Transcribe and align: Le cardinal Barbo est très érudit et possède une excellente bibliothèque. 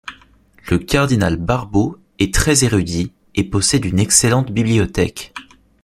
Le 0.71 0.79
cardinal 0.79 1.35
Barbo 1.37 1.99
est 2.17 2.33
très 2.33 2.63
érudit 2.63 3.13
et 3.35 3.43
possède 3.43 3.85
une 3.85 3.99
excellente 3.99 4.49
bibliothèque. 4.51 5.31